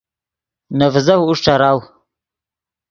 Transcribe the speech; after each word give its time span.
نے 0.77 0.85
ڤیزف 0.93 1.19
اوݰ 1.25 1.37
ݯراؤ 1.43 1.77